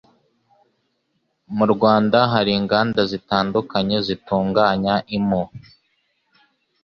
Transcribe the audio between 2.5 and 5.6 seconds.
inganda zitandukanye zitunganya impu